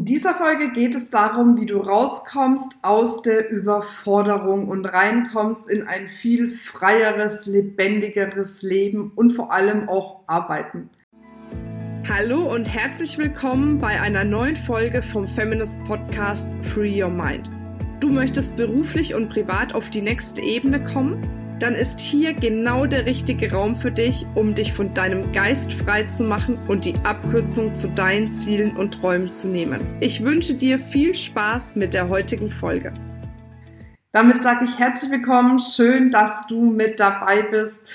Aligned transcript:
In 0.00 0.06
dieser 0.06 0.34
Folge 0.34 0.72
geht 0.72 0.94
es 0.94 1.10
darum, 1.10 1.60
wie 1.60 1.66
du 1.66 1.76
rauskommst 1.76 2.74
aus 2.80 3.20
der 3.20 3.50
Überforderung 3.50 4.68
und 4.68 4.86
reinkommst 4.86 5.68
in 5.68 5.86
ein 5.86 6.08
viel 6.08 6.48
freieres, 6.48 7.44
lebendigeres 7.44 8.62
Leben 8.62 9.12
und 9.14 9.32
vor 9.32 9.52
allem 9.52 9.90
auch 9.90 10.22
Arbeiten. 10.26 10.88
Hallo 12.08 12.50
und 12.50 12.64
herzlich 12.64 13.18
willkommen 13.18 13.78
bei 13.78 14.00
einer 14.00 14.24
neuen 14.24 14.56
Folge 14.56 15.02
vom 15.02 15.28
Feminist 15.28 15.84
Podcast 15.84 16.56
Free 16.62 17.02
Your 17.02 17.10
Mind. 17.10 17.50
Du 18.00 18.08
möchtest 18.08 18.56
beruflich 18.56 19.14
und 19.14 19.28
privat 19.28 19.74
auf 19.74 19.90
die 19.90 20.00
nächste 20.00 20.40
Ebene 20.40 20.82
kommen? 20.82 21.39
Dann 21.60 21.74
ist 21.74 22.00
hier 22.00 22.32
genau 22.32 22.86
der 22.86 23.04
richtige 23.04 23.52
Raum 23.52 23.76
für 23.76 23.92
dich, 23.92 24.26
um 24.34 24.54
dich 24.54 24.72
von 24.72 24.94
deinem 24.94 25.30
Geist 25.32 25.74
frei 25.74 26.04
zu 26.04 26.24
machen 26.24 26.58
und 26.68 26.86
die 26.86 26.94
Abkürzung 27.04 27.74
zu 27.74 27.88
deinen 27.88 28.32
Zielen 28.32 28.76
und 28.76 28.94
Träumen 28.94 29.30
zu 29.32 29.46
nehmen. 29.46 29.80
Ich 30.00 30.24
wünsche 30.24 30.54
dir 30.54 30.78
viel 30.78 31.14
Spaß 31.14 31.76
mit 31.76 31.92
der 31.92 32.08
heutigen 32.08 32.50
Folge. 32.50 32.92
Damit 34.12 34.42
sage 34.42 34.64
ich 34.64 34.78
herzlich 34.78 35.10
willkommen, 35.10 35.58
schön, 35.58 36.08
dass 36.08 36.46
du 36.46 36.70
mit 36.70 36.98
dabei 36.98 37.42
bist. 37.42 37.86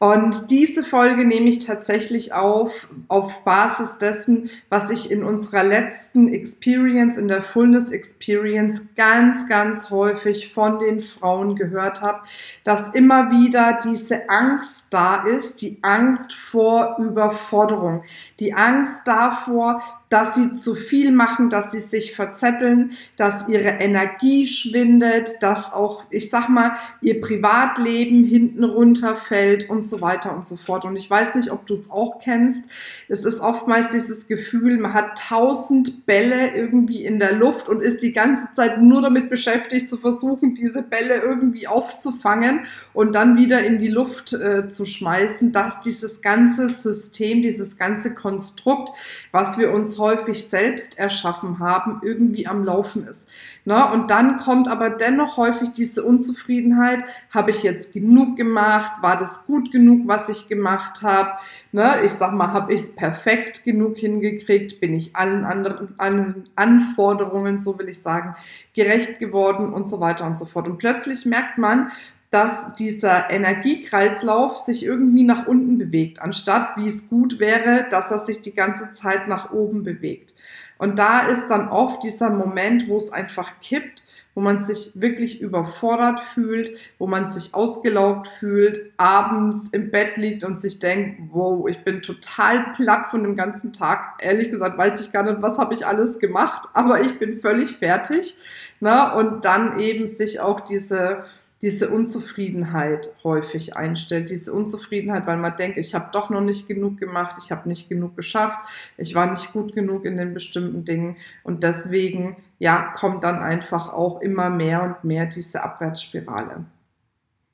Und 0.00 0.52
diese 0.52 0.84
Folge 0.84 1.26
nehme 1.26 1.48
ich 1.48 1.66
tatsächlich 1.66 2.32
auf, 2.32 2.88
auf 3.08 3.42
Basis 3.42 3.98
dessen, 3.98 4.48
was 4.68 4.90
ich 4.90 5.10
in 5.10 5.24
unserer 5.24 5.64
letzten 5.64 6.28
Experience, 6.28 7.16
in 7.16 7.26
der 7.26 7.42
Fullness 7.42 7.90
Experience, 7.90 8.94
ganz, 8.94 9.48
ganz 9.48 9.90
häufig 9.90 10.52
von 10.52 10.78
den 10.78 11.00
Frauen 11.00 11.56
gehört 11.56 12.00
habe, 12.00 12.20
dass 12.62 12.90
immer 12.90 13.32
wieder 13.32 13.80
diese 13.82 14.30
Angst 14.30 14.86
da 14.90 15.24
ist, 15.26 15.62
die 15.62 15.78
Angst 15.82 16.32
vor 16.32 16.96
Überforderung, 17.00 18.04
die 18.38 18.54
Angst 18.54 19.08
davor, 19.08 19.82
dass 20.08 20.34
sie 20.34 20.54
zu 20.54 20.74
viel 20.74 21.12
machen, 21.12 21.50
dass 21.50 21.70
sie 21.70 21.80
sich 21.80 22.14
verzetteln, 22.14 22.92
dass 23.16 23.48
ihre 23.48 23.68
Energie 23.68 24.46
schwindet, 24.46 25.34
dass 25.42 25.72
auch, 25.72 26.04
ich 26.10 26.30
sag 26.30 26.48
mal, 26.48 26.76
ihr 27.02 27.20
Privatleben 27.20 28.24
hinten 28.24 28.64
runterfällt 28.64 29.68
und 29.68 29.82
so 29.82 30.00
weiter 30.00 30.34
und 30.34 30.46
so 30.46 30.56
fort. 30.56 30.84
Und 30.84 30.96
ich 30.96 31.10
weiß 31.10 31.34
nicht, 31.34 31.50
ob 31.50 31.66
du 31.66 31.74
es 31.74 31.90
auch 31.90 32.18
kennst. 32.20 32.64
Es 33.08 33.24
ist 33.24 33.40
oftmals 33.40 33.90
dieses 33.90 34.26
Gefühl, 34.26 34.78
man 34.78 34.94
hat 34.94 35.18
tausend 35.18 36.06
Bälle 36.06 36.54
irgendwie 36.54 37.04
in 37.04 37.18
der 37.18 37.32
Luft 37.32 37.68
und 37.68 37.82
ist 37.82 38.02
die 38.02 38.12
ganze 38.12 38.52
Zeit 38.52 38.80
nur 38.80 39.02
damit 39.02 39.28
beschäftigt, 39.28 39.90
zu 39.90 39.98
versuchen, 39.98 40.54
diese 40.54 40.82
Bälle 40.82 41.16
irgendwie 41.16 41.66
aufzufangen 41.66 42.60
und 42.94 43.14
dann 43.14 43.36
wieder 43.36 43.62
in 43.62 43.78
die 43.78 43.88
Luft 43.88 44.32
äh, 44.32 44.68
zu 44.68 44.86
schmeißen, 44.86 45.52
dass 45.52 45.80
dieses 45.80 46.22
ganze 46.22 46.68
System, 46.68 47.42
dieses 47.42 47.76
ganze 47.76 48.14
Konstrukt, 48.14 48.90
was 49.32 49.58
wir 49.58 49.72
uns 49.72 49.97
häufig 49.98 50.48
selbst 50.48 50.98
erschaffen 50.98 51.58
haben, 51.58 52.00
irgendwie 52.02 52.46
am 52.46 52.64
Laufen 52.64 53.06
ist. 53.06 53.28
Ne? 53.64 53.90
Und 53.92 54.10
dann 54.10 54.38
kommt 54.38 54.68
aber 54.68 54.90
dennoch 54.90 55.36
häufig 55.36 55.70
diese 55.72 56.02
Unzufriedenheit, 56.02 57.04
habe 57.30 57.50
ich 57.50 57.62
jetzt 57.62 57.92
genug 57.92 58.36
gemacht, 58.36 59.02
war 59.02 59.16
das 59.16 59.46
gut 59.46 59.72
genug, 59.72 60.08
was 60.08 60.28
ich 60.28 60.48
gemacht 60.48 61.02
habe, 61.02 61.32
ne? 61.72 62.02
ich 62.04 62.12
sag 62.12 62.32
mal, 62.32 62.52
habe 62.52 62.72
ich 62.72 62.82
es 62.82 62.96
perfekt 62.96 63.64
genug 63.64 63.98
hingekriegt, 63.98 64.80
bin 64.80 64.94
ich 64.94 65.14
allen 65.16 65.44
anderen 65.44 65.94
allen 65.98 66.48
Anforderungen, 66.56 67.58
so 67.58 67.78
will 67.78 67.88
ich 67.88 68.00
sagen, 68.00 68.34
gerecht 68.74 69.18
geworden 69.18 69.72
und 69.72 69.86
so 69.86 70.00
weiter 70.00 70.24
und 70.26 70.38
so 70.38 70.44
fort. 70.44 70.66
Und 70.66 70.78
plötzlich 70.78 71.26
merkt 71.26 71.58
man, 71.58 71.90
dass 72.30 72.74
dieser 72.74 73.30
Energiekreislauf 73.30 74.58
sich 74.58 74.84
irgendwie 74.84 75.24
nach 75.24 75.46
unten 75.46 75.78
bewegt, 75.78 76.20
anstatt 76.20 76.76
wie 76.76 76.88
es 76.88 77.08
gut 77.08 77.38
wäre, 77.38 77.86
dass 77.90 78.10
er 78.10 78.18
sich 78.18 78.40
die 78.40 78.54
ganze 78.54 78.90
Zeit 78.90 79.28
nach 79.28 79.52
oben 79.52 79.82
bewegt. 79.82 80.34
Und 80.76 80.98
da 80.98 81.26
ist 81.26 81.48
dann 81.48 81.68
oft 81.68 82.02
dieser 82.04 82.30
Moment, 82.30 82.88
wo 82.88 82.96
es 82.96 83.10
einfach 83.10 83.60
kippt, 83.60 84.04
wo 84.34 84.42
man 84.42 84.60
sich 84.60 84.92
wirklich 84.94 85.40
überfordert 85.40 86.20
fühlt, 86.20 86.78
wo 86.98 87.08
man 87.08 87.26
sich 87.26 87.54
ausgelaugt 87.54 88.28
fühlt, 88.28 88.92
abends 88.96 89.68
im 89.70 89.90
Bett 89.90 90.16
liegt 90.16 90.44
und 90.44 90.56
sich 90.60 90.78
denkt, 90.78 91.20
wow, 91.32 91.66
ich 91.68 91.82
bin 91.82 92.02
total 92.02 92.72
platt 92.76 93.06
von 93.06 93.24
dem 93.24 93.34
ganzen 93.34 93.72
Tag. 93.72 94.20
Ehrlich 94.20 94.52
gesagt 94.52 94.78
weiß 94.78 95.00
ich 95.00 95.10
gar 95.10 95.24
nicht, 95.24 95.42
was 95.42 95.58
habe 95.58 95.74
ich 95.74 95.84
alles 95.84 96.20
gemacht, 96.20 96.68
aber 96.74 97.00
ich 97.00 97.18
bin 97.18 97.40
völlig 97.40 97.78
fertig. 97.78 98.36
Ne? 98.78 99.12
Und 99.16 99.44
dann 99.44 99.80
eben 99.80 100.06
sich 100.06 100.38
auch 100.38 100.60
diese 100.60 101.24
diese 101.62 101.90
Unzufriedenheit 101.90 103.14
häufig 103.24 103.76
einstellt. 103.76 104.30
Diese 104.30 104.52
Unzufriedenheit, 104.52 105.26
weil 105.26 105.38
man 105.38 105.56
denkt, 105.56 105.76
ich 105.78 105.94
habe 105.94 106.10
doch 106.12 106.30
noch 106.30 106.40
nicht 106.40 106.68
genug 106.68 106.98
gemacht, 106.98 107.36
ich 107.42 107.50
habe 107.50 107.68
nicht 107.68 107.88
genug 107.88 108.16
geschafft, 108.16 108.58
ich 108.96 109.14
war 109.14 109.30
nicht 109.30 109.52
gut 109.52 109.74
genug 109.74 110.04
in 110.04 110.16
den 110.16 110.34
bestimmten 110.34 110.84
Dingen 110.84 111.16
und 111.42 111.62
deswegen 111.62 112.36
ja 112.58 112.92
kommt 112.94 113.24
dann 113.24 113.38
einfach 113.38 113.92
auch 113.92 114.20
immer 114.20 114.50
mehr 114.50 114.82
und 114.82 115.04
mehr 115.04 115.26
diese 115.26 115.62
Abwärtsspirale. 115.62 116.64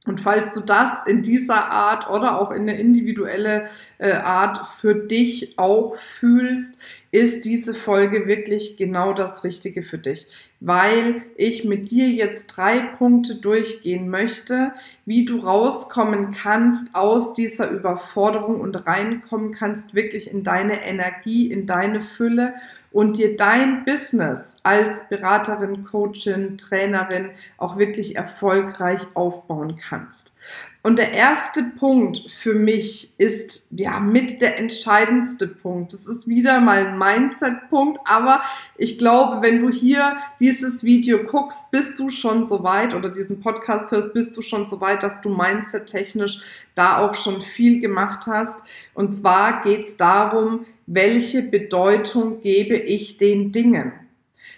Und 0.06 0.20
falls 0.20 0.52
du 0.52 0.60
das 0.60 1.06
in 1.06 1.22
dieser 1.22 1.70
Art 1.70 2.10
oder 2.10 2.38
auch 2.38 2.50
in 2.50 2.62
eine 2.62 2.78
individuelle 2.78 3.68
äh, 3.96 4.12
Art 4.12 4.60
für 4.78 4.94
dich 4.94 5.58
auch 5.58 5.96
fühlst, 5.96 6.78
ist 7.14 7.44
diese 7.44 7.74
Folge 7.74 8.26
wirklich 8.26 8.76
genau 8.76 9.12
das 9.12 9.44
Richtige 9.44 9.84
für 9.84 9.98
dich, 9.98 10.26
weil 10.58 11.22
ich 11.36 11.62
mit 11.62 11.92
dir 11.92 12.08
jetzt 12.08 12.48
drei 12.48 12.80
Punkte 12.80 13.36
durchgehen 13.36 14.10
möchte, 14.10 14.72
wie 15.06 15.24
du 15.24 15.38
rauskommen 15.38 16.32
kannst 16.32 16.96
aus 16.96 17.32
dieser 17.32 17.70
Überforderung 17.70 18.60
und 18.60 18.84
reinkommen 18.88 19.52
kannst 19.52 19.94
wirklich 19.94 20.28
in 20.28 20.42
deine 20.42 20.84
Energie, 20.84 21.52
in 21.52 21.66
deine 21.66 22.02
Fülle 22.02 22.54
und 22.90 23.16
dir 23.16 23.36
dein 23.36 23.84
Business 23.84 24.56
als 24.64 25.08
Beraterin, 25.08 25.84
Coachin, 25.84 26.58
Trainerin 26.58 27.30
auch 27.58 27.78
wirklich 27.78 28.16
erfolgreich 28.16 29.02
aufbauen 29.14 29.76
kannst. 29.76 30.34
Und 30.84 30.98
der 30.98 31.14
erste 31.14 31.62
Punkt 31.62 32.30
für 32.30 32.52
mich 32.52 33.14
ist 33.16 33.68
ja 33.70 34.00
mit 34.00 34.42
der 34.42 34.60
entscheidendste 34.60 35.48
Punkt. 35.48 35.94
Das 35.94 36.06
ist 36.06 36.28
wieder 36.28 36.60
mal 36.60 36.86
ein 36.86 36.98
Mindset-Punkt, 36.98 38.00
aber 38.04 38.42
ich 38.76 38.98
glaube, 38.98 39.40
wenn 39.40 39.60
du 39.60 39.70
hier 39.70 40.18
dieses 40.40 40.84
Video 40.84 41.24
guckst, 41.24 41.70
bist 41.70 41.98
du 41.98 42.10
schon 42.10 42.44
so 42.44 42.62
weit 42.64 42.92
oder 42.92 43.08
diesen 43.08 43.40
Podcast 43.40 43.92
hörst, 43.92 44.12
bist 44.12 44.36
du 44.36 44.42
schon 44.42 44.66
so 44.66 44.82
weit, 44.82 45.02
dass 45.02 45.22
du 45.22 45.30
Mindset-technisch 45.30 46.42
da 46.74 46.98
auch 46.98 47.14
schon 47.14 47.40
viel 47.40 47.80
gemacht 47.80 48.26
hast. 48.26 48.62
Und 48.92 49.12
zwar 49.12 49.62
geht 49.62 49.86
es 49.86 49.96
darum, 49.96 50.66
welche 50.84 51.40
Bedeutung 51.40 52.42
gebe 52.42 52.76
ich 52.76 53.16
den 53.16 53.52
Dingen. 53.52 53.92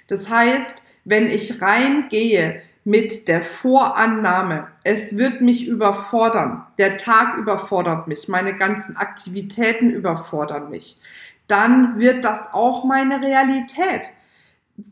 Das 0.08 0.28
heißt, 0.28 0.82
wenn 1.04 1.30
ich 1.30 1.62
reingehe 1.62 2.62
mit 2.82 3.28
der 3.28 3.44
Vorannahme, 3.44 4.66
es 4.86 5.16
wird 5.16 5.40
mich 5.40 5.66
überfordern, 5.66 6.64
der 6.78 6.96
Tag 6.96 7.38
überfordert 7.38 8.06
mich, 8.06 8.28
meine 8.28 8.56
ganzen 8.56 8.96
Aktivitäten 8.96 9.90
überfordern 9.90 10.70
mich, 10.70 10.98
dann 11.48 11.98
wird 11.98 12.24
das 12.24 12.54
auch 12.54 12.84
meine 12.84 13.20
Realität. 13.20 14.12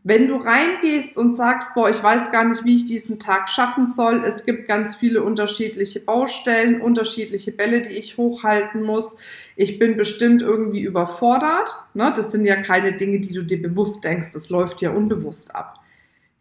Wenn 0.03 0.27
du 0.27 0.35
reingehst 0.35 1.17
und 1.17 1.37
sagst, 1.37 1.75
boah, 1.77 1.91
ich 1.91 2.03
weiß 2.03 2.33
gar 2.33 2.43
nicht, 2.43 2.65
wie 2.65 2.75
ich 2.75 2.87
diesen 2.87 3.21
Tag 3.21 3.49
schaffen 3.49 3.87
soll, 3.87 4.25
es 4.27 4.45
gibt 4.45 4.67
ganz 4.67 4.97
viele 4.97 5.23
unterschiedliche 5.23 6.01
Baustellen, 6.01 6.81
unterschiedliche 6.81 7.53
Bälle, 7.53 7.83
die 7.83 7.93
ich 7.93 8.17
hochhalten 8.17 8.83
muss, 8.83 9.15
ich 9.55 9.79
bin 9.79 9.97
bestimmt 9.97 10.43
irgendwie 10.43 10.81
überfordert, 10.81 11.71
ne? 11.95 12.13
das 12.17 12.33
sind 12.33 12.47
ja 12.47 12.57
keine 12.57 12.95
Dinge, 12.95 13.21
die 13.21 13.33
du 13.33 13.45
dir 13.45 13.63
bewusst 13.63 14.03
denkst, 14.03 14.33
das 14.33 14.49
läuft 14.49 14.83
ja 14.83 14.91
unbewusst 14.91 15.55
ab 15.55 15.84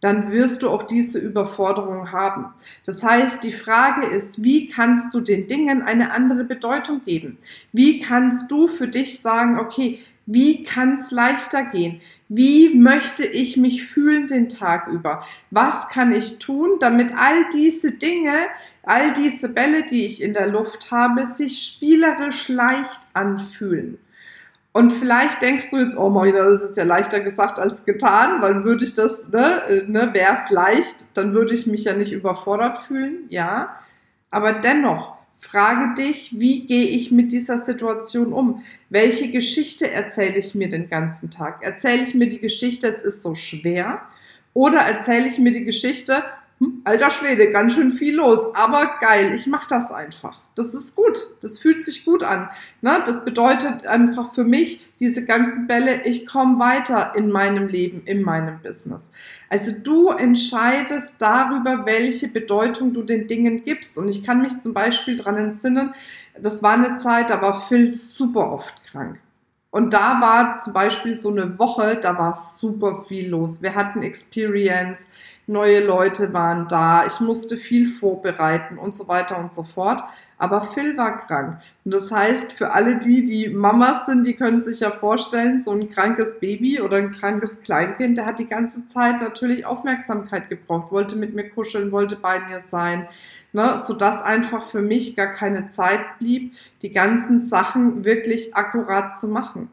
dann 0.03 0.31
wirst 0.31 0.63
du 0.63 0.69
auch 0.69 0.83
diese 0.83 1.17
Überforderung 1.17 2.11
haben. 2.11 2.47
Das 2.85 3.03
heißt, 3.03 3.41
die 3.41 3.53
Frage 3.53 4.05
ist, 4.05 4.43
wie 4.43 4.67
kannst 4.67 5.13
du 5.13 5.21
den 5.21 5.47
Dingen 5.47 5.81
eine 5.81 6.11
andere 6.11 6.43
Bedeutung 6.43 7.01
geben? 7.05 7.37
Wie 7.71 8.01
kannst 8.01 8.51
du 8.51 8.67
für 8.67 8.89
dich 8.89 9.21
sagen, 9.21 9.57
okay, 9.57 9.99
wie 10.25 10.63
kann 10.63 10.95
es 10.95 11.11
leichter 11.11 11.63
gehen? 11.63 12.01
Wie 12.27 12.75
möchte 12.75 13.25
ich 13.25 13.55
mich 13.55 13.85
fühlen 13.85 14.27
den 14.27 14.49
Tag 14.49 14.87
über? 14.87 15.23
Was 15.51 15.87
kann 15.87 16.11
ich 16.11 16.37
tun, 16.37 16.79
damit 16.81 17.13
all 17.15 17.47
diese 17.53 17.93
Dinge, 17.93 18.47
all 18.83 19.13
diese 19.13 19.47
Bälle, 19.49 19.85
die 19.85 20.05
ich 20.05 20.21
in 20.21 20.33
der 20.33 20.47
Luft 20.47 20.91
habe, 20.91 21.25
sich 21.25 21.61
spielerisch 21.61 22.49
leicht 22.49 23.01
anfühlen? 23.13 23.97
Und 24.73 24.91
vielleicht 24.91 25.41
denkst 25.43 25.69
du 25.69 25.77
jetzt, 25.77 25.95
oh 25.95 26.09
Marina, 26.09 26.39
das 26.39 26.63
ist 26.63 26.77
ja 26.77 26.83
leichter 26.83 27.19
gesagt 27.19 27.59
als 27.59 27.85
getan, 27.85 28.41
weil 28.41 28.63
würde 28.63 28.83
ich 28.83 28.95
das, 28.95 29.29
ne, 29.29 29.61
äh, 29.69 29.87
ne 29.87 30.09
wäre 30.13 30.35
es 30.43 30.49
leicht, 30.49 31.15
dann 31.15 31.33
würde 31.33 31.53
ich 31.53 31.67
mich 31.67 31.83
ja 31.83 31.93
nicht 31.93 32.11
überfordert 32.11 32.79
fühlen, 32.79 33.25
ja. 33.29 33.77
Aber 34.31 34.51
dennoch, 34.53 35.15
frage 35.39 35.93
dich, 35.93 36.39
wie 36.39 36.65
gehe 36.65 36.87
ich 36.87 37.11
mit 37.11 37.31
dieser 37.31 37.59
Situation 37.59 38.33
um? 38.33 38.63
Welche 38.89 39.29
Geschichte 39.29 39.91
erzähle 39.91 40.37
ich 40.37 40.55
mir 40.55 40.69
den 40.69 40.89
ganzen 40.89 41.29
Tag? 41.29 41.61
Erzähle 41.61 42.01
ich 42.01 42.15
mir 42.15 42.27
die 42.27 42.39
Geschichte, 42.39 42.87
es 42.87 43.03
ist 43.03 43.21
so 43.21 43.35
schwer? 43.35 44.01
Oder 44.55 44.79
erzähle 44.79 45.27
ich 45.27 45.37
mir 45.37 45.51
die 45.51 45.65
Geschichte, 45.65 46.23
hm, 46.59 46.81
alter 46.83 47.09
Schwede, 47.09 47.51
ganz 47.51 47.73
schön 47.73 47.91
viel 47.91 48.15
los, 48.15 48.53
aber 48.55 48.97
geil, 49.01 49.33
ich 49.33 49.47
mache 49.47 49.67
das 49.69 49.91
einfach. 49.91 50.39
Das 50.55 50.73
ist 50.73 50.95
gut, 50.95 51.17
das 51.41 51.59
fühlt 51.59 51.83
sich 51.83 52.05
gut 52.05 52.23
an. 52.23 52.49
Ne? 52.81 53.01
Das 53.05 53.25
bedeutet 53.25 53.87
einfach 53.87 54.33
für 54.33 54.43
mich, 54.43 54.85
diese 54.99 55.25
ganzen 55.25 55.67
Bälle, 55.67 56.03
ich 56.03 56.27
komme 56.27 56.59
weiter 56.59 57.13
in 57.15 57.31
meinem 57.31 57.67
Leben, 57.67 58.03
in 58.05 58.21
meinem 58.21 58.61
Business. 58.61 59.11
Also 59.49 59.71
du 59.71 60.09
entscheidest 60.09 61.15
darüber, 61.19 61.85
welche 61.85 62.27
Bedeutung 62.27 62.93
du 62.93 63.03
den 63.03 63.27
Dingen 63.27 63.63
gibst. 63.63 63.97
Und 63.97 64.07
ich 64.07 64.23
kann 64.23 64.41
mich 64.41 64.59
zum 64.61 64.73
Beispiel 64.73 65.17
daran 65.17 65.37
entsinnen, 65.37 65.93
das 66.39 66.63
war 66.63 66.73
eine 66.73 66.97
Zeit, 66.97 67.29
da 67.29 67.41
war 67.41 67.67
Phil 67.67 67.89
super 67.91 68.51
oft 68.51 68.73
krank. 68.85 69.19
Und 69.73 69.91
da 69.95 70.21
war 70.21 70.59
zum 70.59 70.71
Beispiel 70.71 71.15
so 71.15 71.31
eine 71.31 71.57
Woche, 71.57 71.97
da 71.99 72.15
war 72.15 72.33
super 72.33 73.05
viel 73.07 73.29
los. 73.29 73.63
Wir 73.63 73.73
hatten 73.73 74.03
Experience, 74.03 75.09
neue 75.47 75.85
Leute 75.85 76.33
waren 76.33 76.67
da, 76.67 77.05
ich 77.05 77.19
musste 77.19 77.57
viel 77.57 77.85
vorbereiten 77.85 78.77
und 78.77 78.95
so 78.95 79.07
weiter 79.07 79.37
und 79.37 79.51
so 79.51 79.63
fort. 79.63 80.03
Aber 80.37 80.61
Phil 80.73 80.97
war 80.97 81.25
krank. 81.25 81.61
Und 81.85 81.93
das 81.93 82.11
heißt, 82.11 82.53
für 82.53 82.73
alle 82.73 82.97
die, 82.97 83.23
die 83.23 83.47
Mamas 83.47 84.05
sind, 84.07 84.27
die 84.27 84.35
können 84.35 84.59
sich 84.59 84.81
ja 84.81 84.91
vorstellen, 84.91 85.59
so 85.59 85.71
ein 85.71 85.89
krankes 85.89 86.39
Baby 86.39 86.81
oder 86.81 86.97
ein 86.97 87.11
krankes 87.11 87.61
Kleinkind, 87.61 88.17
der 88.17 88.25
hat 88.25 88.39
die 88.39 88.47
ganze 88.47 88.85
Zeit 88.85 89.21
natürlich 89.21 89.65
Aufmerksamkeit 89.65 90.49
gebraucht, 90.49 90.91
wollte 90.91 91.15
mit 91.15 91.33
mir 91.33 91.49
kuscheln, 91.49 91.93
wollte 91.93 92.17
bei 92.17 92.39
mir 92.49 92.59
sein, 92.59 93.07
ne, 93.53 93.77
sodass 93.77 94.21
einfach 94.21 94.69
für 94.69 94.81
mich 94.81 95.15
gar 95.15 95.27
keine 95.27 95.69
Zeit 95.69 96.01
blieb, 96.19 96.53
die 96.81 96.91
ganzen 96.91 97.39
Sachen 97.39 98.03
wirklich 98.03 98.55
akkurat 98.55 99.17
zu 99.17 99.29
machen. 99.29 99.69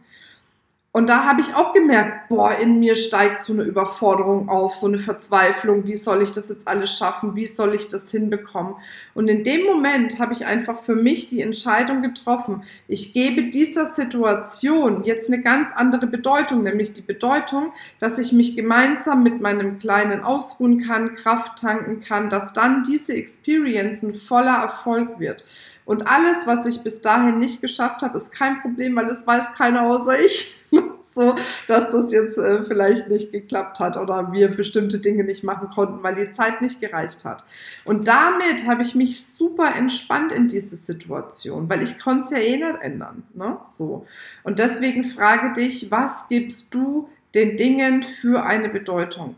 Und 0.93 1.09
da 1.09 1.25
habe 1.25 1.41
ich 1.41 1.55
auch 1.55 1.73
gemerkt, 1.73 2.29
boah, 2.29 2.53
in 2.53 2.81
mir 2.81 2.97
steigt 2.97 3.43
so 3.43 3.53
eine 3.53 3.63
Überforderung 3.63 4.49
auf, 4.49 4.75
so 4.75 4.89
eine 4.89 4.99
Verzweiflung. 4.99 5.87
Wie 5.87 5.95
soll 5.95 6.21
ich 6.21 6.33
das 6.33 6.49
jetzt 6.49 6.67
alles 6.67 6.97
schaffen? 6.97 7.37
Wie 7.37 7.47
soll 7.47 7.77
ich 7.77 7.87
das 7.87 8.11
hinbekommen? 8.11 8.75
Und 9.15 9.29
in 9.29 9.45
dem 9.45 9.67
Moment 9.67 10.19
habe 10.19 10.33
ich 10.33 10.47
einfach 10.47 10.83
für 10.83 10.97
mich 10.97 11.29
die 11.29 11.43
Entscheidung 11.43 12.03
getroffen. 12.03 12.65
Ich 12.89 13.13
gebe 13.13 13.51
dieser 13.51 13.87
Situation 13.87 15.05
jetzt 15.05 15.29
eine 15.29 15.41
ganz 15.41 15.71
andere 15.73 16.09
Bedeutung, 16.09 16.65
nämlich 16.65 16.93
die 16.93 17.03
Bedeutung, 17.03 17.73
dass 18.01 18.19
ich 18.19 18.33
mich 18.33 18.57
gemeinsam 18.57 19.23
mit 19.23 19.41
meinem 19.41 19.79
Kleinen 19.79 20.25
ausruhen 20.25 20.81
kann, 20.81 21.15
Kraft 21.15 21.61
tanken 21.61 22.01
kann, 22.01 22.31
dass 22.31 22.53
dann 22.53 22.83
diese 22.83 23.15
Experience 23.15 24.03
ein 24.03 24.17
voller 24.17 24.57
Erfolg 24.57 25.21
wird. 25.21 25.45
Und 25.85 26.09
alles, 26.09 26.47
was 26.47 26.67
ich 26.67 26.83
bis 26.83 27.01
dahin 27.01 27.39
nicht 27.39 27.61
geschafft 27.61 28.03
habe, 28.03 28.17
ist 28.17 28.33
kein 28.33 28.61
Problem, 28.61 28.97
weil 28.97 29.09
es 29.09 29.27
weiß 29.27 29.55
keiner 29.55 29.83
außer 29.83 30.21
ich. 30.21 30.57
so, 31.03 31.35
dass 31.67 31.91
das 31.91 32.13
jetzt 32.13 32.39
äh, 32.39 32.63
vielleicht 32.63 33.09
nicht 33.09 33.33
geklappt 33.33 33.81
hat 33.81 33.97
oder 33.97 34.33
wir 34.33 34.49
bestimmte 34.49 34.99
Dinge 34.99 35.25
nicht 35.25 35.43
machen 35.43 35.69
konnten, 35.71 36.03
weil 36.03 36.15
die 36.15 36.31
Zeit 36.31 36.61
nicht 36.61 36.81
gereicht 36.81 37.25
hat. 37.25 37.45
Und 37.85 38.07
damit 38.07 38.67
habe 38.67 38.83
ich 38.83 38.95
mich 38.95 39.27
super 39.27 39.75
entspannt 39.75 40.33
in 40.33 40.49
diese 40.49 40.77
Situation, 40.77 41.69
weil 41.69 41.83
ich 41.83 41.99
konnte 41.99 42.25
es 42.25 42.31
ja 42.31 42.39
eh 42.39 42.57
nicht 42.57 42.83
ändern. 42.83 43.25
Ne? 43.35 43.59
So. 43.63 44.07
Und 44.45 44.59
deswegen 44.59 45.05
frage 45.05 45.53
dich, 45.53 45.91
was 45.91 46.29
gibst 46.29 46.73
du 46.73 47.09
den 47.35 47.57
Dingen 47.57 48.03
für 48.03 48.45
eine 48.45 48.69
Bedeutung? 48.69 49.35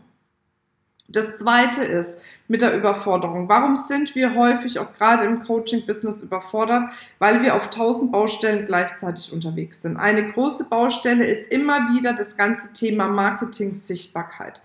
Das 1.13 1.37
zweite 1.37 1.83
ist 1.83 2.19
mit 2.47 2.61
der 2.61 2.75
Überforderung. 2.75 3.47
Warum 3.47 3.75
sind 3.75 4.15
wir 4.15 4.33
häufig 4.33 4.79
auch 4.79 4.93
gerade 4.93 5.25
im 5.25 5.43
Coaching-Business 5.43 6.23
überfordert? 6.23 6.89
Weil 7.19 7.43
wir 7.43 7.55
auf 7.55 7.69
tausend 7.69 8.11
Baustellen 8.11 8.65
gleichzeitig 8.65 9.31
unterwegs 9.31 9.83
sind. 9.83 9.97
Eine 9.97 10.31
große 10.31 10.65
Baustelle 10.65 11.25
ist 11.25 11.51
immer 11.51 11.93
wieder 11.93 12.13
das 12.13 12.35
ganze 12.35 12.73
Thema 12.73 13.07
Marketing-Sichtbarkeit. 13.07 14.61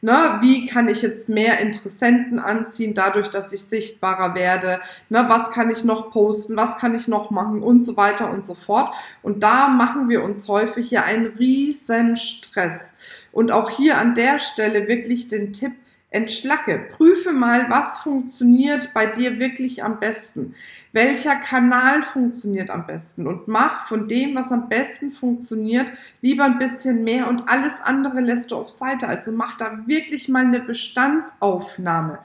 Ne, 0.00 0.38
wie 0.40 0.66
kann 0.66 0.88
ich 0.88 1.00
jetzt 1.02 1.28
mehr 1.28 1.60
Interessenten 1.60 2.40
anziehen, 2.40 2.92
dadurch, 2.92 3.30
dass 3.30 3.52
ich 3.52 3.62
sichtbarer 3.62 4.34
werde? 4.34 4.80
Ne, 5.08 5.24
was 5.28 5.52
kann 5.52 5.70
ich 5.70 5.84
noch 5.84 6.10
posten? 6.10 6.56
Was 6.56 6.78
kann 6.78 6.96
ich 6.96 7.06
noch 7.06 7.30
machen? 7.30 7.62
Und 7.62 7.78
so 7.78 7.96
weiter 7.96 8.28
und 8.28 8.44
so 8.44 8.56
fort. 8.56 8.92
Und 9.22 9.44
da 9.44 9.68
machen 9.68 10.08
wir 10.08 10.24
uns 10.24 10.48
häufig 10.48 10.90
ja 10.90 11.04
einen 11.04 11.26
riesen 11.26 12.16
Stress. 12.16 12.94
Und 13.30 13.52
auch 13.52 13.70
hier 13.70 13.96
an 13.96 14.14
der 14.14 14.40
Stelle 14.40 14.88
wirklich 14.88 15.28
den 15.28 15.52
Tipp, 15.52 15.72
entschlacke. 16.12 16.78
Prüfe 16.96 17.32
mal, 17.32 17.68
was 17.70 17.98
funktioniert 17.98 18.92
bei 18.94 19.06
dir 19.06 19.38
wirklich 19.38 19.82
am 19.82 19.98
besten. 19.98 20.54
Welcher 20.92 21.36
Kanal 21.36 22.02
funktioniert 22.02 22.70
am 22.70 22.86
besten 22.86 23.26
und 23.26 23.48
mach 23.48 23.88
von 23.88 24.08
dem, 24.08 24.34
was 24.34 24.52
am 24.52 24.68
besten 24.68 25.10
funktioniert, 25.10 25.90
lieber 26.20 26.44
ein 26.44 26.58
bisschen 26.58 27.02
mehr 27.02 27.28
und 27.28 27.48
alles 27.48 27.80
andere 27.80 28.20
lässt 28.20 28.50
du 28.50 28.56
auf 28.56 28.70
Seite. 28.70 29.08
Also 29.08 29.32
mach 29.32 29.56
da 29.56 29.86
wirklich 29.86 30.28
mal 30.28 30.44
eine 30.44 30.60
Bestandsaufnahme. 30.60 32.18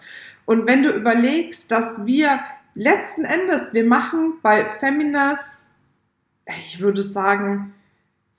Und 0.46 0.68
wenn 0.68 0.84
du 0.84 0.90
überlegst, 0.90 1.72
dass 1.72 2.06
wir 2.06 2.42
letzten 2.76 3.26
Endes, 3.26 3.74
wir 3.74 3.86
machen 3.86 4.34
bei 4.42 4.66
Feminas, 4.80 5.66
ich 6.46 6.80
würde 6.80 7.04
sagen, 7.04 7.74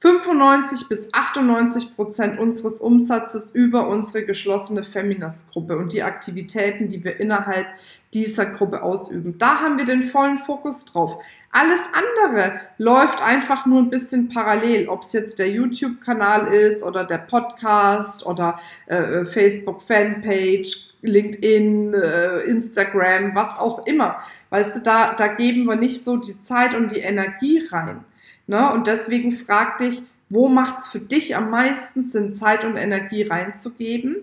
95 0.01 0.89
bis 0.89 1.09
98 1.13 1.97
Prozent 1.97 2.39
unseres 2.39 2.81
Umsatzes 2.81 3.51
über 3.51 3.89
unsere 3.89 4.25
geschlossene 4.25 4.85
Feminist-Gruppe 4.85 5.77
und 5.77 5.93
die 5.93 6.05
Aktivitäten, 6.05 6.89
die 6.89 7.03
wir 7.03 7.19
innerhalb 7.19 7.67
dieser 8.15 8.47
Gruppe 8.47 8.83
ausüben. 8.83 9.37
Da 9.39 9.61
haben 9.61 9.77
wir 9.77 9.85
den 9.85 10.05
vollen 10.05 10.39
Fokus 10.39 10.85
drauf. 10.85 11.21
Alles 11.51 11.81
andere 11.93 12.61
läuft 12.79 13.21
einfach 13.23 13.67
nur 13.67 13.81
ein 13.81 13.91
bisschen 13.91 14.29
parallel, 14.29 14.89
ob 14.89 15.03
es 15.03 15.13
jetzt 15.13 15.41
der 15.41 15.51
YouTube-Kanal 15.51 16.47
ist 16.55 16.85
oder 16.85 17.03
der 17.03 17.19
Podcast 17.19 18.25
oder 18.25 18.61
äh, 18.87 19.25
Facebook-Fanpage, 19.25 20.95
LinkedIn, 21.03 21.95
äh, 21.95 22.41
Instagram, 22.43 23.35
was 23.35 23.59
auch 23.59 23.85
immer. 23.87 24.21
Weißt 24.51 24.77
du, 24.77 24.81
da, 24.81 25.15
da 25.15 25.27
geben 25.27 25.65
wir 25.65 25.77
nicht 25.77 26.05
so 26.05 26.19
die 26.19 26.39
Zeit 26.39 26.75
und 26.75 26.93
die 26.93 27.01
Energie 27.01 27.67
rein. 27.71 28.05
Ne? 28.49 28.73
Und 28.73 28.89
deswegen 28.89 29.33
frag 29.33 29.79
dich, 29.79 30.03
wo 30.31 30.49
macht 30.49 30.81
es 30.81 30.89
für 30.89 31.01
dich 31.01 31.37
am 31.37 31.51
meisten 31.51 32.03
Sinn, 32.03 32.33
Zeit 32.33 32.65
und 32.65 32.77
Energie 32.77 33.23
reinzugeben? 33.23 34.17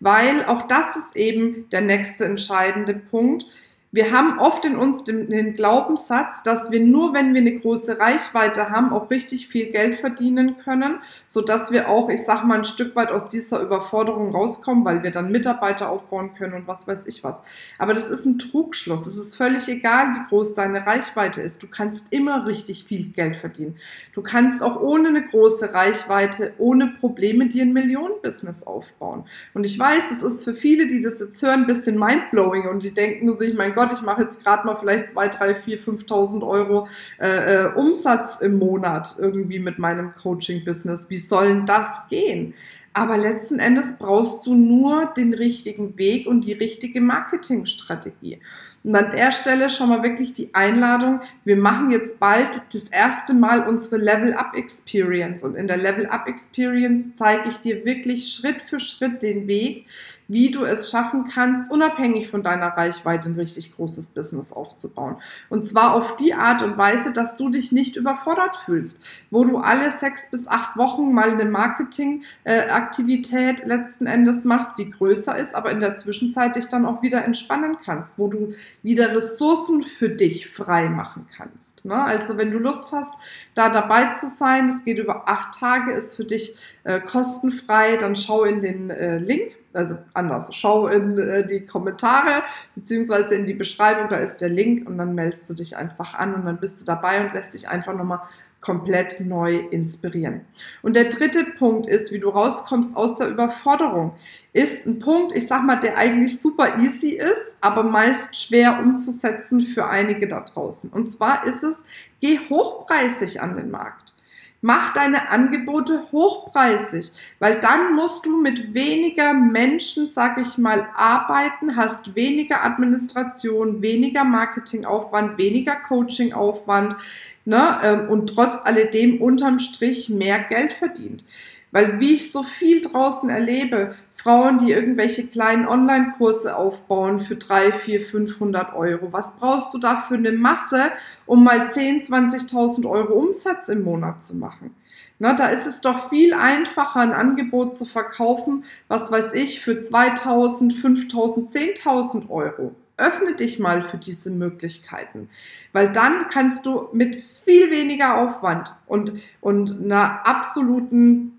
Weil 0.00 0.44
auch 0.44 0.68
das 0.68 0.96
ist 0.96 1.16
eben 1.16 1.68
der 1.70 1.80
nächste 1.80 2.24
entscheidende 2.26 2.94
Punkt 2.94 3.46
wir 3.90 4.12
haben 4.12 4.38
oft 4.38 4.66
in 4.66 4.76
uns 4.76 5.04
den, 5.04 5.30
den, 5.30 5.54
Glaubenssatz, 5.54 6.42
dass 6.42 6.70
wir 6.70 6.80
nur, 6.80 7.14
wenn 7.14 7.32
wir 7.32 7.40
eine 7.40 7.58
große 7.58 7.98
Reichweite 7.98 8.68
haben, 8.68 8.92
auch 8.92 9.10
richtig 9.10 9.48
viel 9.48 9.72
Geld 9.72 9.98
verdienen 9.98 10.58
können, 10.58 10.98
so 11.26 11.40
dass 11.40 11.72
wir 11.72 11.88
auch, 11.88 12.10
ich 12.10 12.22
sag 12.22 12.44
mal, 12.44 12.58
ein 12.58 12.64
Stück 12.64 12.94
weit 12.96 13.10
aus 13.10 13.28
dieser 13.28 13.62
Überforderung 13.62 14.34
rauskommen, 14.34 14.84
weil 14.84 15.02
wir 15.02 15.10
dann 15.10 15.32
Mitarbeiter 15.32 15.88
aufbauen 15.88 16.34
können 16.34 16.52
und 16.52 16.68
was 16.68 16.86
weiß 16.86 17.06
ich 17.06 17.24
was. 17.24 17.36
Aber 17.78 17.94
das 17.94 18.10
ist 18.10 18.26
ein 18.26 18.38
Trugschluss. 18.38 19.06
Es 19.06 19.16
ist 19.16 19.36
völlig 19.36 19.66
egal, 19.68 20.08
wie 20.14 20.28
groß 20.28 20.54
deine 20.54 20.86
Reichweite 20.86 21.40
ist. 21.40 21.62
Du 21.62 21.66
kannst 21.66 22.12
immer 22.12 22.46
richtig 22.46 22.84
viel 22.84 23.06
Geld 23.06 23.36
verdienen. 23.36 23.76
Du 24.12 24.20
kannst 24.20 24.62
auch 24.62 24.82
ohne 24.82 25.08
eine 25.08 25.26
große 25.26 25.72
Reichweite, 25.72 26.52
ohne 26.58 26.88
Probleme 27.00 27.48
dir 27.48 27.62
ein 27.62 27.72
Millionenbusiness 27.72 28.64
aufbauen. 28.64 29.24
Und 29.54 29.64
ich 29.64 29.78
weiß, 29.78 30.10
es 30.10 30.22
ist 30.22 30.44
für 30.44 30.54
viele, 30.54 30.86
die 30.86 31.00
das 31.00 31.20
jetzt 31.20 31.40
hören, 31.40 31.62
ein 31.62 31.66
bisschen 31.66 31.98
mindblowing 31.98 32.68
und 32.68 32.84
die 32.84 32.92
denken 32.92 33.34
sich, 33.34 33.54
mein 33.54 33.74
Gott, 33.74 33.77
ich 33.92 34.02
mache 34.02 34.22
jetzt 34.22 34.42
gerade 34.42 34.66
mal 34.66 34.76
vielleicht 34.76 35.10
2, 35.10 35.28
3, 35.28 35.54
4, 35.54 35.80
5.000 35.80 36.46
Euro 36.46 36.88
äh, 37.20 37.64
äh, 37.64 37.72
Umsatz 37.74 38.40
im 38.40 38.58
Monat 38.58 39.16
irgendwie 39.18 39.58
mit 39.58 39.78
meinem 39.78 40.14
Coaching-Business. 40.14 41.08
Wie 41.10 41.18
soll 41.18 41.48
denn 41.48 41.66
das 41.66 42.08
gehen? 42.08 42.54
Aber 42.94 43.16
letzten 43.16 43.60
Endes 43.60 43.96
brauchst 43.96 44.44
du 44.46 44.54
nur 44.54 45.06
den 45.16 45.32
richtigen 45.32 45.96
Weg 45.98 46.26
und 46.26 46.44
die 46.44 46.52
richtige 46.52 47.00
Marketingstrategie. 47.00 48.40
Und 48.82 48.96
an 48.96 49.10
der 49.10 49.32
Stelle 49.32 49.68
schon 49.68 49.90
mal 49.90 50.02
wirklich 50.02 50.34
die 50.34 50.54
Einladung. 50.54 51.20
Wir 51.44 51.56
machen 51.56 51.90
jetzt 51.90 52.18
bald 52.18 52.60
das 52.72 52.88
erste 52.88 53.34
Mal 53.34 53.68
unsere 53.68 53.98
Level 53.98 54.32
Up 54.32 54.56
Experience. 54.56 55.44
Und 55.44 55.56
in 55.56 55.66
der 55.66 55.76
Level 55.76 56.06
Up 56.06 56.26
Experience 56.26 57.14
zeige 57.14 57.50
ich 57.50 57.58
dir 57.58 57.84
wirklich 57.84 58.32
Schritt 58.32 58.62
für 58.62 58.80
Schritt 58.80 59.22
den 59.22 59.46
Weg, 59.46 59.86
wie 60.28 60.50
du 60.50 60.64
es 60.64 60.90
schaffen 60.90 61.24
kannst, 61.24 61.72
unabhängig 61.72 62.30
von 62.30 62.42
deiner 62.42 62.68
Reichweite 62.68 63.30
ein 63.30 63.36
richtig 63.36 63.74
großes 63.74 64.10
Business 64.10 64.52
aufzubauen. 64.52 65.16
Und 65.48 65.64
zwar 65.64 65.94
auf 65.94 66.16
die 66.16 66.34
Art 66.34 66.60
und 66.62 66.76
Weise, 66.76 67.10
dass 67.12 67.36
du 67.36 67.48
dich 67.48 67.72
nicht 67.72 67.96
überfordert 67.96 68.56
fühlst, 68.56 69.02
wo 69.30 69.44
du 69.44 69.56
alle 69.56 69.90
sechs 69.90 70.30
bis 70.30 70.46
acht 70.46 70.76
Wochen 70.76 71.14
mal 71.14 71.30
eine 71.30 71.46
Marketingaktivität 71.46 73.62
äh, 73.62 73.66
letzten 73.66 74.06
Endes 74.06 74.44
machst, 74.44 74.76
die 74.78 74.90
größer 74.90 75.38
ist, 75.38 75.54
aber 75.54 75.70
in 75.70 75.80
der 75.80 75.96
Zwischenzeit 75.96 76.56
dich 76.56 76.68
dann 76.68 76.84
auch 76.84 77.00
wieder 77.02 77.24
entspannen 77.24 77.78
kannst, 77.82 78.18
wo 78.18 78.28
du 78.28 78.52
wieder 78.82 79.16
Ressourcen 79.16 79.82
für 79.82 80.10
dich 80.10 80.50
frei 80.50 80.90
machen 80.90 81.26
kannst. 81.34 81.86
Ne? 81.86 81.94
Also 81.94 82.36
wenn 82.36 82.50
du 82.50 82.58
Lust 82.58 82.92
hast, 82.92 83.14
da 83.54 83.70
dabei 83.70 84.12
zu 84.12 84.28
sein, 84.28 84.66
das 84.66 84.84
geht 84.84 84.98
über 84.98 85.26
acht 85.26 85.58
Tage, 85.58 85.92
ist 85.92 86.16
für 86.16 86.26
dich 86.26 86.54
äh, 86.88 87.00
kostenfrei, 87.00 87.96
dann 87.96 88.16
schau 88.16 88.44
in 88.44 88.60
den 88.60 88.90
äh, 88.90 89.18
Link 89.18 89.52
also 89.74 89.96
anders. 90.14 90.54
Schau 90.54 90.88
in 90.88 91.18
äh, 91.18 91.46
die 91.46 91.66
Kommentare 91.66 92.42
beziehungsweise 92.74 93.34
in 93.34 93.46
die 93.46 93.54
Beschreibung, 93.54 94.08
da 94.08 94.16
ist 94.16 94.38
der 94.38 94.48
Link 94.48 94.88
und 94.88 94.98
dann 94.98 95.14
meldest 95.14 95.48
du 95.50 95.54
dich 95.54 95.76
einfach 95.76 96.14
an 96.14 96.34
und 96.34 96.46
dann 96.46 96.58
bist 96.58 96.80
du 96.80 96.84
dabei 96.84 97.24
und 97.24 97.34
lässt 97.34 97.54
dich 97.54 97.68
einfach 97.68 97.94
nochmal 97.94 98.20
komplett 98.60 99.20
neu 99.20 99.58
inspirieren. 99.70 100.40
Und 100.82 100.96
der 100.96 101.04
dritte 101.04 101.44
Punkt 101.44 101.88
ist, 101.88 102.12
wie 102.12 102.18
du 102.18 102.28
rauskommst 102.28 102.96
aus 102.96 103.16
der 103.16 103.28
Überforderung, 103.28 104.14
ist 104.52 104.84
ein 104.84 104.98
Punkt, 104.98 105.36
ich 105.36 105.46
sag 105.46 105.62
mal, 105.64 105.76
der 105.76 105.96
eigentlich 105.96 106.40
super 106.40 106.78
easy 106.78 107.10
ist, 107.10 107.52
aber 107.60 107.84
meist 107.84 108.34
schwer 108.34 108.80
umzusetzen 108.80 109.62
für 109.62 109.86
einige 109.86 110.26
da 110.26 110.40
draußen. 110.40 110.90
Und 110.90 111.08
zwar 111.08 111.46
ist 111.46 111.62
es, 111.62 111.84
geh 112.20 112.38
hochpreisig 112.48 113.40
an 113.40 113.56
den 113.56 113.70
Markt. 113.70 114.14
Mach 114.60 114.92
deine 114.92 115.30
Angebote 115.30 116.08
hochpreisig, 116.10 117.12
weil 117.38 117.60
dann 117.60 117.94
musst 117.94 118.26
du 118.26 118.40
mit 118.40 118.74
weniger 118.74 119.32
Menschen, 119.32 120.04
sag 120.06 120.36
ich 120.38 120.58
mal, 120.58 120.88
arbeiten, 120.94 121.76
hast 121.76 122.16
weniger 122.16 122.64
Administration, 122.64 123.82
weniger 123.82 124.24
Marketingaufwand, 124.24 125.38
weniger 125.38 125.76
Coachingaufwand 125.76 126.96
ne, 127.44 127.78
ähm, 127.82 128.08
und 128.08 128.34
trotz 128.34 128.58
alledem 128.64 129.22
unterm 129.22 129.60
Strich 129.60 130.08
mehr 130.08 130.40
Geld 130.40 130.72
verdient. 130.72 131.24
Weil 131.70 132.00
wie 132.00 132.14
ich 132.14 132.32
so 132.32 132.42
viel 132.42 132.80
draußen 132.80 133.28
erlebe, 133.28 133.94
Frauen, 134.14 134.58
die 134.58 134.72
irgendwelche 134.72 135.26
kleinen 135.26 135.66
Online-Kurse 135.68 136.56
aufbauen 136.56 137.20
für 137.20 137.36
3, 137.36 137.72
4, 137.72 138.00
500 138.00 138.74
Euro. 138.74 139.12
Was 139.12 139.36
brauchst 139.36 139.72
du 139.74 139.78
da 139.78 140.02
für 140.02 140.14
eine 140.14 140.32
Masse, 140.32 140.90
um 141.26 141.44
mal 141.44 141.68
10, 141.68 142.02
20.000 142.02 142.88
Euro 142.88 143.14
Umsatz 143.14 143.68
im 143.68 143.84
Monat 143.84 144.22
zu 144.22 144.36
machen? 144.36 144.74
Na, 145.20 145.32
da 145.32 145.48
ist 145.48 145.66
es 145.66 145.80
doch 145.80 146.10
viel 146.10 146.32
einfacher, 146.32 147.00
ein 147.00 147.12
Angebot 147.12 147.74
zu 147.74 147.84
verkaufen, 147.84 148.64
was 148.86 149.10
weiß 149.10 149.34
ich, 149.34 149.60
für 149.60 149.78
2000, 149.78 150.72
5000, 150.74 151.50
10.000 151.50 152.30
Euro. 152.30 152.74
Öffne 152.96 153.34
dich 153.34 153.58
mal 153.58 153.82
für 153.82 153.96
diese 153.96 154.30
Möglichkeiten, 154.30 155.28
weil 155.72 155.92
dann 155.92 156.28
kannst 156.28 156.66
du 156.66 156.88
mit 156.92 157.20
viel 157.44 157.70
weniger 157.70 158.16
Aufwand 158.16 158.74
und, 158.86 159.12
und 159.40 159.80
einer 159.80 160.26
absoluten 160.26 161.37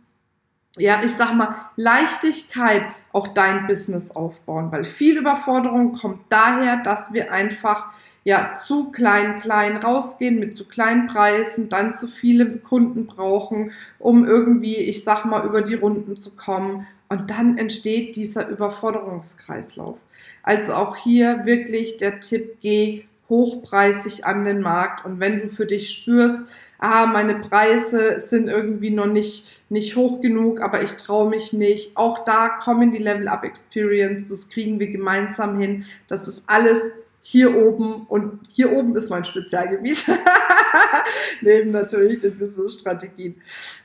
ja, 0.78 1.02
ich 1.04 1.16
sag 1.16 1.34
mal, 1.36 1.56
Leichtigkeit 1.76 2.84
auch 3.12 3.30
dein 3.30 3.68
Business 3.68 4.12
aufbauen, 4.12 4.72
weil 4.72 4.86
viel 4.86 5.18
Überforderung 5.18 5.94
kommt 5.96 6.22
daher, 6.30 6.78
dass 6.78 7.12
wir 7.14 7.32
einfach 7.32 7.90
ja 8.24 8.54
zu 8.56 8.92
klein 8.92 9.40
klein 9.40 9.78
rausgehen 9.78 10.40
mit 10.40 10.56
zu 10.56 10.68
kleinen 10.68 11.08
Preisen, 11.08 11.70
dann 11.70 11.96
zu 11.96 12.08
viele 12.08 12.58
Kunden 12.58 13.08
brauchen, 13.08 13.72
um 13.98 14.26
irgendwie, 14.26 14.76
ich 14.76 15.04
sag 15.04 15.26
mal, 15.26 15.46
über 15.46 15.62
die 15.62 15.76
Runden 15.76 16.16
zu 16.18 16.36
kommen 16.36 16.86
und 17.10 17.32
dann 17.32 17.58
entsteht 17.58 18.16
dieser 18.16 18.48
Überforderungskreislauf. 18.48 19.98
Also 20.44 20.74
auch 20.74 20.96
hier 20.96 21.46
wirklich 21.46 21.98
der 21.98 22.20
Tipp, 22.20 22.58
geh 22.62 23.06
hochpreisig 23.30 24.26
an 24.26 24.44
den 24.44 24.62
Markt 24.62 25.06
und 25.06 25.20
wenn 25.20 25.40
du 25.40 25.48
für 25.48 25.66
dich 25.66 25.90
spürst, 25.92 26.44
ah, 26.80 27.06
meine 27.06 27.36
Preise 27.36 28.20
sind 28.20 28.48
irgendwie 28.48 28.90
noch 28.90 29.06
nicht, 29.06 29.59
nicht 29.70 29.96
hoch 29.96 30.22
genug, 30.22 30.62
aber 30.62 30.82
ich 30.84 30.94
traue 30.94 31.30
mich 31.30 31.54
nicht. 31.54 31.96
Auch 31.96 32.24
da 32.24 32.50
kommen 32.50 32.92
die 32.92 32.98
Level 32.98 33.28
Up 33.28 33.44
Experience, 33.44 34.28
das 34.28 34.50
kriegen 34.50 34.80
wir 34.80 34.90
gemeinsam 34.92 35.60
hin. 35.60 35.86
Das 36.08 36.28
ist 36.28 36.44
alles 36.48 36.80
hier 37.22 37.56
oben 37.56 38.08
und 38.08 38.40
hier 38.50 38.72
oben 38.72 38.96
ist 38.96 39.10
mein 39.10 39.24
Spezialgebiet. 39.24 40.06
Neben 41.42 41.72
natürlich 41.72 42.20
den 42.20 42.38
Business-Strategien. 42.38 43.42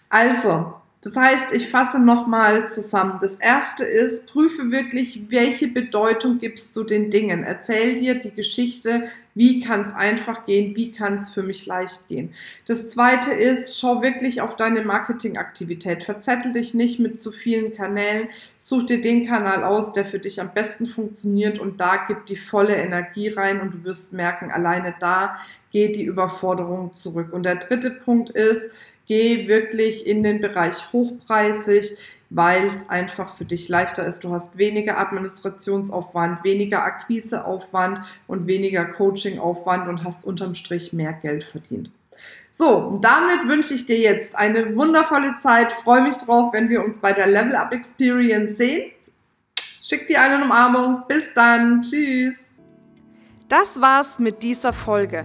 Also, 0.08 0.74
das 1.04 1.16
heißt, 1.16 1.52
ich 1.52 1.68
fasse 1.68 1.98
nochmal 1.98 2.70
zusammen. 2.70 3.18
Das 3.20 3.36
erste 3.36 3.84
ist, 3.84 4.26
prüfe 4.26 4.70
wirklich, 4.70 5.24
welche 5.28 5.68
Bedeutung 5.68 6.38
gibst 6.38 6.74
du 6.74 6.82
den 6.82 7.10
Dingen. 7.10 7.44
Erzähl 7.44 7.96
dir 7.96 8.14
die 8.14 8.30
Geschichte, 8.30 9.10
wie 9.34 9.60
kann 9.60 9.82
es 9.82 9.92
einfach 9.92 10.46
gehen, 10.46 10.74
wie 10.76 10.92
kann 10.92 11.16
es 11.16 11.28
für 11.28 11.42
mich 11.42 11.66
leicht 11.66 12.08
gehen. 12.08 12.32
Das 12.66 12.88
zweite 12.88 13.32
ist, 13.32 13.78
schau 13.78 14.00
wirklich 14.00 14.40
auf 14.40 14.56
deine 14.56 14.80
Marketingaktivität. 14.80 16.04
Verzettel 16.04 16.52
dich 16.52 16.72
nicht 16.72 17.00
mit 17.00 17.20
zu 17.20 17.32
vielen 17.32 17.74
Kanälen. 17.74 18.28
Such 18.56 18.84
dir 18.84 19.02
den 19.02 19.26
Kanal 19.26 19.62
aus, 19.62 19.92
der 19.92 20.06
für 20.06 20.18
dich 20.18 20.40
am 20.40 20.54
besten 20.54 20.86
funktioniert 20.86 21.58
und 21.58 21.80
da 21.80 22.04
gib 22.08 22.24
die 22.24 22.36
volle 22.36 22.76
Energie 22.76 23.28
rein 23.28 23.60
und 23.60 23.74
du 23.74 23.84
wirst 23.84 24.14
merken, 24.14 24.50
alleine 24.50 24.94
da 25.00 25.36
geht 25.70 25.96
die 25.96 26.04
Überforderung 26.04 26.94
zurück. 26.94 27.32
Und 27.32 27.42
der 27.42 27.56
dritte 27.56 27.90
Punkt 27.90 28.30
ist, 28.30 28.70
geh 29.06 29.48
wirklich 29.48 30.06
in 30.06 30.22
den 30.22 30.40
Bereich 30.40 30.92
hochpreisig, 30.92 31.96
weil 32.30 32.68
es 32.74 32.88
einfach 32.88 33.36
für 33.36 33.44
dich 33.44 33.68
leichter 33.68 34.06
ist. 34.06 34.24
Du 34.24 34.32
hast 34.32 34.58
weniger 34.58 34.98
Administrationsaufwand, 34.98 36.42
weniger 36.42 36.82
Akquiseaufwand 36.82 38.00
und 38.26 38.46
weniger 38.46 38.84
Coachingaufwand 38.86 39.88
und 39.88 40.04
hast 40.04 40.24
unterm 40.24 40.54
Strich 40.54 40.92
mehr 40.92 41.12
Geld 41.12 41.44
verdient. 41.44 41.90
So, 42.50 42.76
und 42.76 43.04
damit 43.04 43.48
wünsche 43.48 43.74
ich 43.74 43.84
dir 43.84 43.98
jetzt 43.98 44.36
eine 44.36 44.76
wundervolle 44.76 45.36
Zeit. 45.36 45.72
Freue 45.72 46.02
mich 46.02 46.16
drauf, 46.16 46.52
wenn 46.52 46.68
wir 46.68 46.84
uns 46.84 47.00
bei 47.00 47.12
der 47.12 47.26
Level 47.26 47.56
Up 47.56 47.72
Experience 47.72 48.56
sehen. 48.56 48.92
Schick 49.82 50.06
dir 50.06 50.22
eine 50.22 50.44
Umarmung. 50.44 51.02
Bis 51.08 51.34
dann. 51.34 51.82
Tschüss. 51.82 52.50
Das 53.48 53.80
war's 53.80 54.18
mit 54.18 54.42
dieser 54.42 54.72
Folge. 54.72 55.24